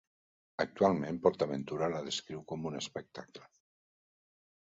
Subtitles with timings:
[0.63, 3.47] Actualment PortAventura la descriu com un espectacle.